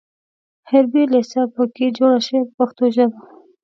حربي 0.69 1.03
لېسه 1.11 1.41
په 1.53 1.63
کې 1.75 1.87
جوړه 1.97 2.19
شوه 2.27 2.41
په 2.47 2.51
پښتو 2.57 2.83
ژبه. 2.95 3.17